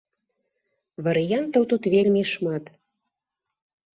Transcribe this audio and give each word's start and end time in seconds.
Варыянтаў 1.07 1.67
тут 1.75 1.83
вельмі 1.95 2.23
шмат. 2.31 2.63